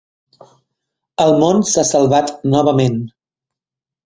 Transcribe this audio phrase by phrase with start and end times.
[1.25, 2.99] El món s'ha salvat novament.